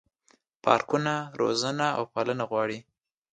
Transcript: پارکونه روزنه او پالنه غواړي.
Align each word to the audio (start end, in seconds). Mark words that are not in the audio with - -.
پارکونه 0.63 1.13
روزنه 1.39 1.87
او 1.97 2.03
پالنه 2.13 2.43
غواړي. 2.51 2.79